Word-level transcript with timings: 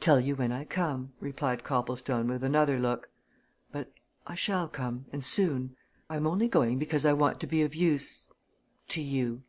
"Tell 0.00 0.18
you 0.18 0.34
when 0.34 0.50
I 0.50 0.64
come," 0.64 1.12
replied 1.20 1.62
Copplestone 1.62 2.26
with 2.28 2.42
another 2.42 2.78
look. 2.78 3.10
"But 3.70 3.92
I 4.26 4.34
shall 4.34 4.66
come 4.66 5.04
and 5.12 5.22
soon. 5.22 5.76
I'm 6.08 6.26
only 6.26 6.48
going 6.48 6.78
because 6.78 7.04
I 7.04 7.12
want 7.12 7.38
to 7.40 7.46
be 7.46 7.60
of 7.60 7.74
use 7.74 8.28
to 8.88 9.02
you." 9.02 9.42